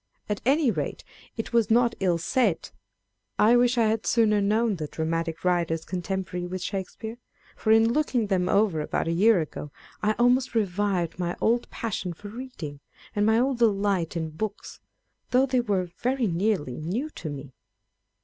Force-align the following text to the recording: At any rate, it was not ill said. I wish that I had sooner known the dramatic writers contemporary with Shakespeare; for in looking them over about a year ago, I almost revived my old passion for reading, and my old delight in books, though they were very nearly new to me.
At 0.27 0.41
any 0.47 0.71
rate, 0.71 1.03
it 1.37 1.53
was 1.53 1.69
not 1.69 1.93
ill 1.99 2.17
said. 2.17 2.71
I 3.37 3.55
wish 3.55 3.75
that 3.75 3.83
I 3.85 3.89
had 3.89 4.07
sooner 4.07 4.41
known 4.41 4.77
the 4.77 4.87
dramatic 4.87 5.45
writers 5.45 5.85
contemporary 5.85 6.47
with 6.47 6.63
Shakespeare; 6.63 7.19
for 7.55 7.71
in 7.71 7.93
looking 7.93 8.25
them 8.25 8.49
over 8.49 8.81
about 8.81 9.07
a 9.07 9.11
year 9.11 9.41
ago, 9.41 9.69
I 10.01 10.13
almost 10.13 10.55
revived 10.55 11.19
my 11.19 11.37
old 11.39 11.69
passion 11.69 12.13
for 12.13 12.29
reading, 12.29 12.79
and 13.15 13.27
my 13.27 13.37
old 13.37 13.59
delight 13.59 14.17
in 14.17 14.31
books, 14.31 14.79
though 15.29 15.45
they 15.45 15.61
were 15.61 15.91
very 15.99 16.25
nearly 16.25 16.77
new 16.77 17.11
to 17.11 17.29
me. 17.29 17.53